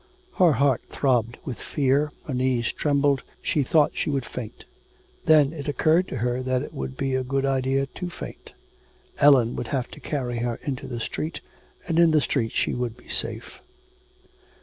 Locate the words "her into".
10.39-10.87